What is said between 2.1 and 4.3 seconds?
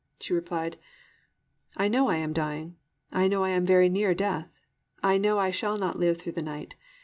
am dying. I know I am very near